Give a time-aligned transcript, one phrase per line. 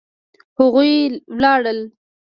[0.59, 0.91] هغوی
[1.41, 1.79] لاړل.